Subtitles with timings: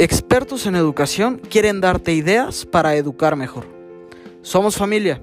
[0.00, 3.66] Expertos en educación quieren darte ideas para educar mejor.
[4.42, 5.20] Somos familia,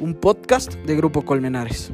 [0.00, 1.90] un podcast de Grupo Colmenares.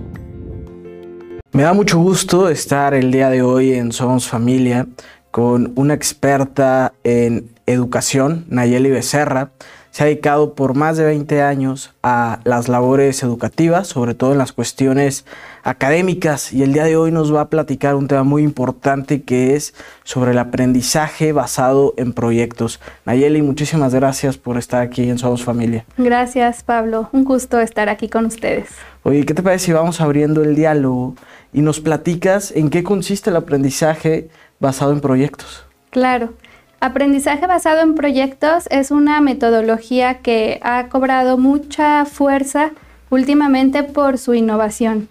[1.53, 4.89] Me da mucho gusto estar el día de hoy en Somos Familia
[5.31, 9.53] con una experta en educación, Nayeli Becerra.
[9.93, 14.39] Se ha dedicado por más de 20 años a las labores educativas, sobre todo en
[14.39, 15.25] las cuestiones
[15.65, 19.57] académicas, y el día de hoy nos va a platicar un tema muy importante que
[19.57, 19.75] es
[20.05, 22.81] sobre el aprendizaje basado en proyectos.
[23.07, 25.87] Nayeli, muchísimas gracias por estar aquí en Somos Familia.
[25.97, 27.09] Gracias, Pablo.
[27.13, 28.69] Un gusto estar aquí con ustedes.
[29.03, 31.15] Oye, ¿qué te parece si vamos abriendo el diálogo
[31.53, 34.29] y nos platicas en qué consiste el aprendizaje
[34.61, 35.65] basado en proyectos?
[35.91, 36.35] Claro.
[36.81, 42.73] Aprendizaje basado en proyectos es una metodología que ha cobrado mucha fuerza
[43.09, 45.09] últimamente por su innovación.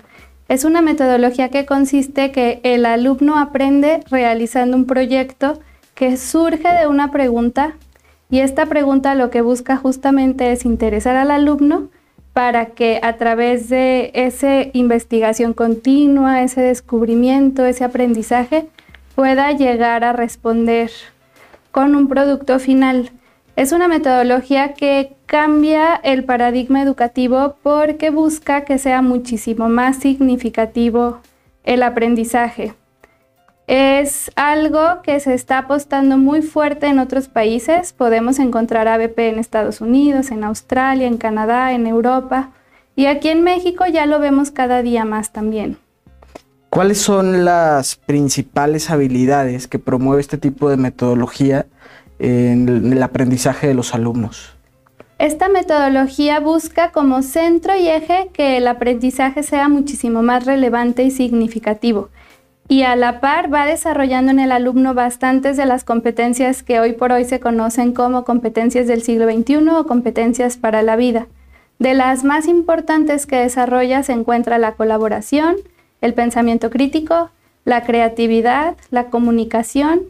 [0.54, 5.60] Es una metodología que consiste que el alumno aprende realizando un proyecto
[5.96, 7.74] que surge de una pregunta
[8.30, 11.90] y esta pregunta lo que busca justamente es interesar al alumno
[12.34, 18.68] para que a través de esa investigación continua, ese descubrimiento, ese aprendizaje,
[19.16, 20.92] pueda llegar a responder
[21.72, 23.10] con un producto final.
[23.56, 31.20] Es una metodología que cambia el paradigma educativo porque busca que sea muchísimo más significativo
[31.64, 32.74] el aprendizaje.
[33.68, 37.94] Es algo que se está apostando muy fuerte en otros países.
[37.94, 42.50] Podemos encontrar ABP en Estados Unidos, en Australia, en Canadá, en Europa.
[42.96, 45.78] Y aquí en México ya lo vemos cada día más también.
[46.70, 51.68] ¿Cuáles son las principales habilidades que promueve este tipo de metodología
[52.24, 54.56] en el aprendizaje de los alumnos?
[55.20, 61.12] Esta metodología busca como centro y eje que el aprendizaje sea muchísimo más relevante y
[61.12, 62.10] significativo.
[62.68, 66.94] Y a la par va desarrollando en el alumno bastantes de las competencias que hoy
[66.94, 71.28] por hoy se conocen como competencias del siglo XXI o competencias para la vida.
[71.80, 75.58] De las más importantes que desarrolla se encuentra la colaboración,
[76.02, 77.32] el pensamiento crítico,
[77.66, 80.02] la creatividad, la comunicación.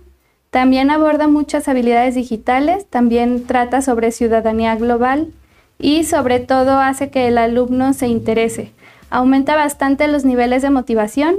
[0.54, 5.34] También aborda muchas habilidades digitales, también trata sobre ciudadanía global
[5.80, 8.72] y sobre todo hace que el alumno se interese.
[9.10, 11.38] Aumenta bastante los niveles de motivación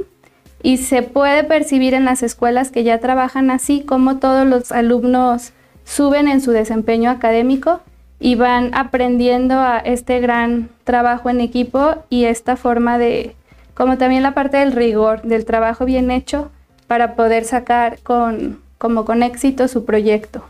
[0.64, 5.52] y se puede percibir en las escuelas que ya trabajan así como todos los alumnos
[5.84, 7.82] suben en su desempeño académico
[8.18, 13.36] y van aprendiendo a este gran trabajo en equipo y esta forma de
[13.74, 16.50] como también la parte del rigor, del trabajo bien hecho
[16.88, 20.42] para poder sacar con, como con éxito su proyecto.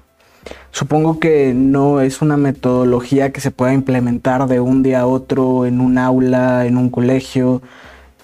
[0.72, 5.66] Supongo que no es una metodología que se pueda implementar de un día a otro
[5.66, 7.62] en un aula, en un colegio,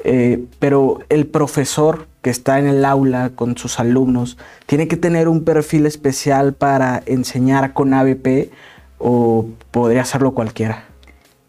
[0.03, 5.29] eh, pero el profesor que está en el aula con sus alumnos tiene que tener
[5.29, 8.51] un perfil especial para enseñar con ABP
[8.99, 10.87] o podría hacerlo cualquiera.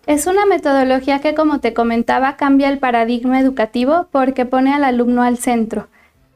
[0.06, 5.24] Es una metodología que, como te comentaba, cambia el paradigma educativo porque pone al alumno
[5.24, 5.88] al centro.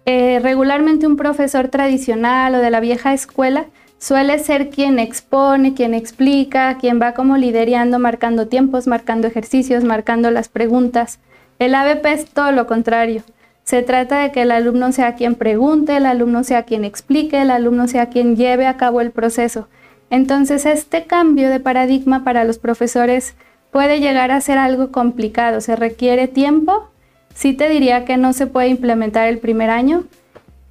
[0.06, 3.66] Eh, regularmente un profesor tradicional o de la vieja escuela
[3.98, 10.30] suele ser quien expone, quien explica, quien va como liderando, marcando tiempos, marcando ejercicios, marcando
[10.30, 11.20] las preguntas.
[11.58, 13.24] El ABP es todo lo contrario.
[13.64, 17.50] Se trata de que el alumno sea quien pregunte, el alumno sea quien explique, el
[17.50, 19.68] alumno sea quien lleve a cabo el proceso.
[20.12, 23.34] Entonces este cambio de paradigma para los profesores
[23.72, 26.92] puede llegar a ser algo complicado, se requiere tiempo,
[27.36, 30.06] sí te diría que no se puede implementar el primer año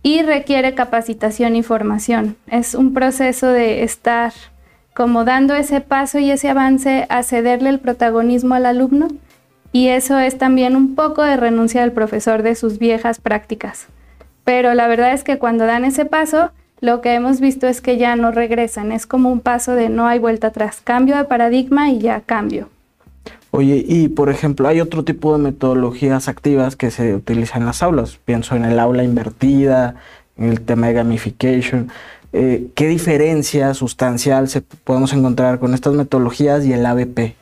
[0.03, 2.37] y requiere capacitación y formación.
[2.49, 4.33] Es un proceso de estar
[4.93, 9.09] como dando ese paso y ese avance a cederle el protagonismo al alumno
[9.73, 13.89] y eso es también un poco de renuncia al profesor de sus viejas prácticas.
[14.45, 17.97] Pero la verdad es que cuando dan ese paso, lo que hemos visto es que
[17.97, 21.91] ya no regresan, es como un paso de no hay vuelta atrás, cambio de paradigma
[21.91, 22.69] y ya cambio.
[23.57, 27.85] Oye, y por ejemplo, hay otro tipo de metodologías activas que se utilizan en las
[27.85, 28.19] aulas.
[28.25, 29.95] Pienso en el aula invertida,
[30.37, 31.89] en el tema de gamification.
[32.33, 37.37] Eh, ¿Qué diferencia sustancial se podemos encontrar con estas metodologías y el ABP?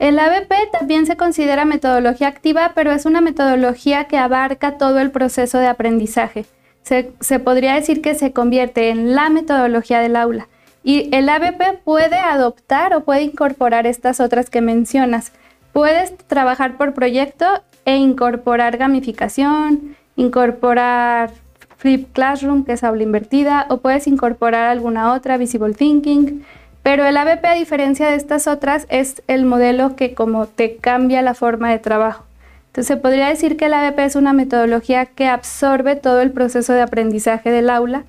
[0.00, 5.12] El ABP también se considera metodología activa, pero es una metodología que abarca todo el
[5.12, 6.46] proceso de aprendizaje.
[6.82, 10.48] se podría decir que se convierte en la metodología del aula.
[10.88, 15.32] Y el ABP puede adoptar o puede incorporar estas otras que mencionas.
[15.74, 17.44] Puedes trabajar por proyecto
[17.84, 21.30] e incorporar gamificación, incorporar
[21.76, 26.42] Flip Classroom, que es aula invertida, o puedes incorporar alguna otra, Visible Thinking.
[26.82, 31.20] Pero el ABP, a diferencia de estas otras, es el modelo que como te cambia
[31.20, 32.24] la forma de trabajo.
[32.68, 36.72] Entonces, se podría decir que el ABP es una metodología que absorbe todo el proceso
[36.72, 38.04] de aprendizaje del aula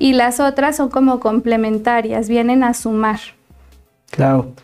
[0.00, 3.20] y las otras son como complementarias, vienen a sumar.
[4.10, 4.54] Claro.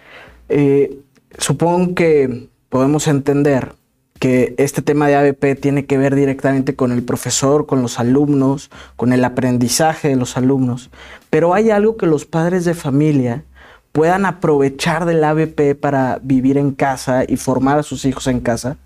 [0.48, 0.98] Eh,
[1.38, 3.74] supongo que podemos entender
[4.18, 8.70] que este tema de ABP tiene que ver directamente con el profesor, con los alumnos,
[8.96, 10.90] con el aprendizaje de los alumnos,
[11.28, 13.44] pero hay algo que los padres de familia
[13.92, 18.78] puedan aprovechar del ABP para vivir en casa y formar a sus hijos en casa.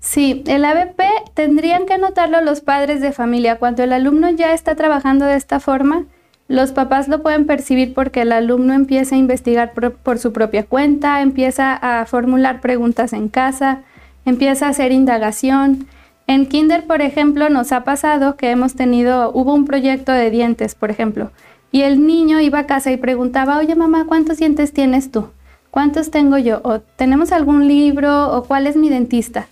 [0.00, 1.00] Sí, el ABP
[1.34, 3.58] tendrían que notarlo los padres de familia.
[3.58, 6.04] Cuando el alumno ya está trabajando de esta forma,
[6.46, 11.20] los papás lo pueden percibir porque el alumno empieza a investigar por, su propia cuenta,
[11.20, 13.82] empieza a formular preguntas en casa,
[14.24, 15.86] empieza a hacer indagación.
[16.26, 20.74] En Kinder, por ejemplo, nos ha pasado que hemos tenido, hubo un proyecto de dientes,
[20.74, 21.32] por ejemplo,
[21.70, 25.28] y el niño iba a casa y preguntaba, oye mamá, ¿cuántos dientes tienes tú?
[25.70, 26.60] ¿Cuántos tengo yo?
[26.64, 28.34] ¿O tenemos algún libro?
[28.34, 29.48] ¿O cuál es mi dentista?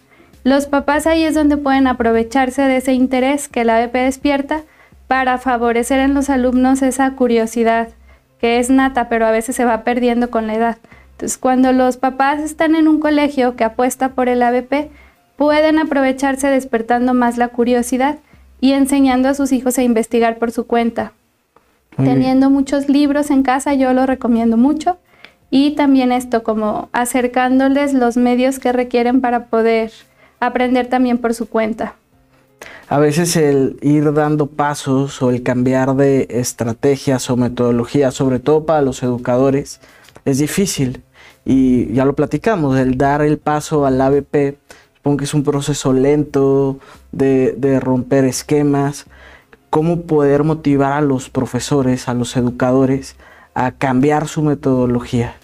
[0.46, 4.62] Los papás ahí es donde pueden aprovecharse de ese interés que la ABP despierta
[5.08, 7.88] para favorecer en los alumnos esa curiosidad
[8.38, 10.78] que es nata, pero a veces se va perdiendo con la edad.
[11.10, 14.88] Entonces, cuando los papás están en un colegio que apuesta por el ABP,
[15.34, 18.18] pueden aprovecharse despertando más la curiosidad
[18.60, 21.12] y enseñando a sus hijos a investigar por su cuenta.
[21.96, 24.96] Teniendo muchos libros en casa, yo lo recomiendo mucho.
[25.50, 29.90] Y también esto, como acercándoles los medios que requieren para poder
[30.40, 31.96] aprender también por su cuenta
[32.88, 38.64] a veces el ir dando pasos o el cambiar de estrategias o metodologías, sobre todo
[38.64, 39.80] para los educadores,
[40.24, 41.02] es difícil.
[41.44, 44.58] Y ya lo platicamos, el dar el paso al ABP,
[44.96, 46.78] supongo que es un proceso lento
[47.12, 49.06] de, de romper esquemas.
[49.70, 53.16] ¿Cómo poder motivar a los profesores, a los educadores,
[53.54, 55.34] a cambiar su metodología?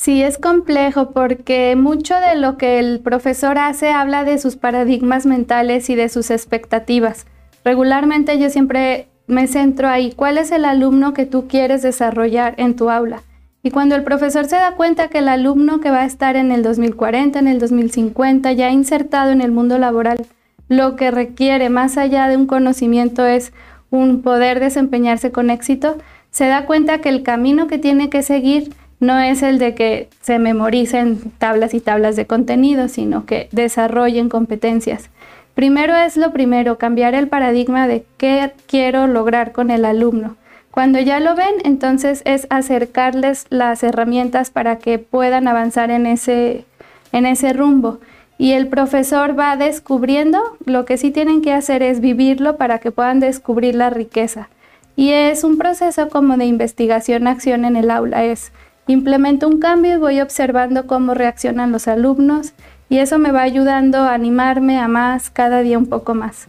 [0.00, 5.26] Sí, es complejo porque mucho de lo que el profesor hace habla de sus paradigmas
[5.26, 7.26] mentales y de sus expectativas.
[7.66, 12.76] Regularmente yo siempre me centro ahí, ¿cuál es el alumno que tú quieres desarrollar en
[12.76, 13.20] tu aula?
[13.62, 16.50] Y cuando el profesor se da cuenta que el alumno que va a estar en
[16.50, 20.24] el 2040, en el 2050, ya insertado en el mundo laboral,
[20.68, 23.52] lo que requiere más allá de un conocimiento es
[23.90, 25.98] un poder desempeñarse con éxito,
[26.30, 30.08] se da cuenta que el camino que tiene que seguir no es el de que
[30.20, 35.08] se memoricen tablas y tablas de contenido, sino que desarrollen competencias.
[35.54, 40.36] Primero es lo primero, cambiar el paradigma de qué quiero lograr con el alumno.
[40.70, 46.64] Cuando ya lo ven, entonces es acercarles las herramientas para que puedan avanzar en ese,
[47.12, 47.98] en ese rumbo.
[48.38, 52.92] Y el profesor va descubriendo, lo que sí tienen que hacer es vivirlo para que
[52.92, 54.48] puedan descubrir la riqueza.
[54.94, 58.52] Y es un proceso como de investigación-acción en el aula, es
[58.90, 62.54] Implemento un cambio y voy observando cómo reaccionan los alumnos
[62.88, 66.48] y eso me va ayudando a animarme a más, cada día un poco más.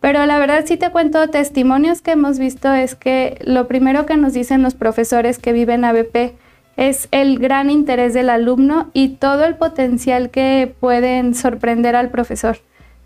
[0.00, 4.16] Pero la verdad si te cuento testimonios que hemos visto es que lo primero que
[4.16, 6.36] nos dicen los profesores que viven ABP
[6.76, 12.58] es el gran interés del alumno y todo el potencial que pueden sorprender al profesor.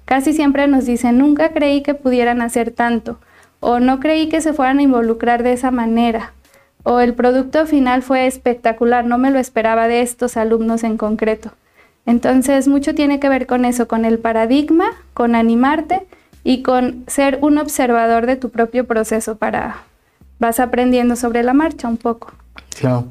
[0.04, 3.20] Casi siempre nos dicen, nunca creí que pudieran hacer tanto
[3.60, 6.34] o no creí que se fueran a involucrar de esa manera
[6.88, 11.50] o el producto final fue espectacular, no me lo esperaba de estos alumnos en concreto.
[12.06, 16.06] Entonces, mucho tiene que ver con eso, con el paradigma, con animarte
[16.44, 19.82] y con ser un observador de tu propio proceso para
[20.38, 22.32] vas aprendiendo sobre la marcha un poco.
[22.78, 23.06] Claro.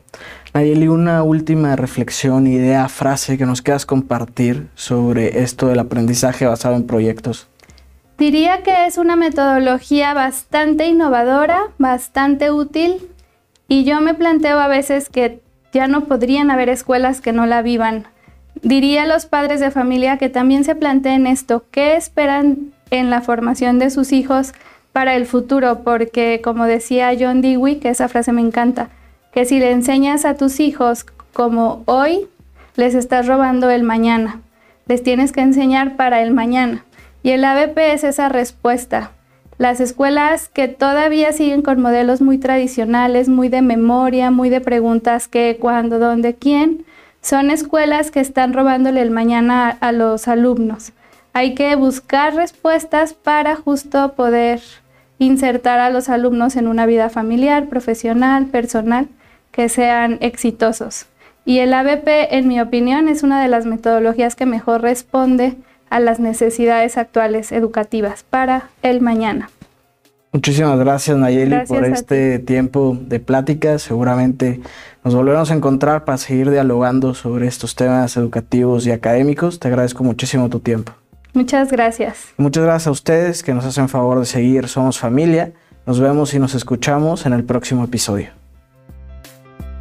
[0.53, 6.77] Nayeli, una última reflexión, idea, frase que nos quieras compartir sobre esto del aprendizaje basado
[6.77, 7.48] en proyectos.
[8.17, 13.10] Diría que es una metodología bastante innovadora, bastante útil
[13.67, 15.41] y yo me planteo a veces que
[15.74, 18.05] ya no podrían haber escuelas que no la vivan.
[18.62, 23.22] Diría a los padres de familia que también se planteen esto, ¿qué esperan en la
[23.22, 24.53] formación de sus hijos
[24.93, 25.84] para el futuro?
[25.84, 28.89] Porque como decía John Dewey, que esa frase me encanta,
[29.34, 32.27] que si le enseñas a tus hijos como hoy,
[32.75, 34.41] les estás robando el mañana.
[34.88, 36.86] Les tienes que enseñar para el mañana.
[37.24, 39.12] Y el ABP es esa respuesta.
[39.58, 45.30] Las escuelas que todavía siguen con modelos muy tradicionales, muy de memoria, muy de preguntas
[45.30, 46.86] qué, cuándo, dónde, quién,
[47.22, 50.92] son escuelas que están robándole el mañana a, los alumnos.
[51.32, 54.62] Hay que buscar respuestas para justo poder
[55.20, 59.08] insertar a los alumnos en una vida familiar, profesional, personal,
[59.52, 61.08] que sean exitosos.
[61.46, 65.56] Y el ABP, en mi opinión, es una de las metodologías que mejor responde
[65.89, 69.50] a las necesidades actuales educativas para el mañana.
[70.36, 73.80] Muchísimas gracias Nayeli por este tiempo de plática.
[73.80, 74.60] Seguramente
[75.04, 79.60] nos volveremos a encontrar para seguir dialogando sobre estos temas educativos y académicos.
[79.60, 80.92] Te agradezco muchísimo tu tiempo.
[81.34, 82.34] Muchas gracias.
[82.36, 85.54] Muchas gracias a ustedes que nos hacen favor de seguir Somos Familia.
[85.86, 88.45] Nos vemos y nos escuchamos en el próximo episodio.